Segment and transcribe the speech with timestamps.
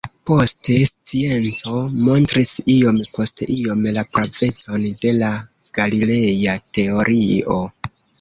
[0.27, 5.29] Poste scienco montris iom post iom la pravecon de la
[5.81, 7.59] Galileja teorio.